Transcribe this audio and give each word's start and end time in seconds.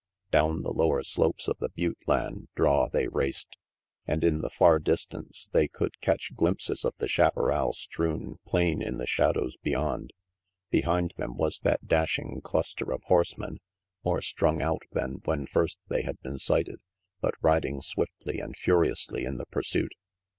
Down 0.31 0.63
the 0.63 0.73
lower 0.73 1.03
slopes 1.03 1.47
of 1.47 1.59
the 1.59 1.69
butte 1.69 1.99
land 2.07 2.47
draw 2.55 2.89
they 2.89 3.07
raced, 3.07 3.55
and 4.07 4.23
in 4.23 4.41
the 4.41 4.49
far 4.49 4.79
distance 4.79 5.47
they 5.53 5.67
could 5.67 6.01
catch 6.01 6.33
glimpses 6.33 6.83
of 6.83 6.95
the 6.97 7.07
chaparral 7.07 7.71
strewn 7.73 8.39
plain 8.43 8.81
in 8.81 8.97
the 8.97 9.05
shadows 9.05 9.57
beyond. 9.57 10.09
Behind 10.71 11.13
them 11.17 11.37
was 11.37 11.59
that 11.59 11.85
dashing 11.87 12.41
cluster 12.43 12.85
of 12.91 13.03
138 13.05 13.15
RANGY 13.15 13.27
PETE 13.27 13.59
horsemen, 13.59 13.59
more 14.03 14.21
strung 14.23 14.59
out 14.59 14.81
than 14.91 15.21
when 15.25 15.45
first 15.45 15.77
they 15.87 16.01
had 16.01 16.19
been 16.23 16.39
sighted, 16.39 16.79
but 17.21 17.35
riding 17.43 17.79
swiftly 17.79 18.39
and 18.39 18.57
furiously 18.57 19.23
in 19.25 19.37
the 19.37 19.45
pursuit. 19.45 19.93